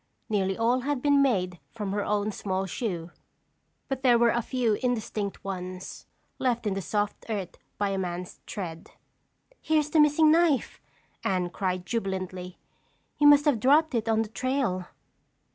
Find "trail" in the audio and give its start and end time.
14.29-14.87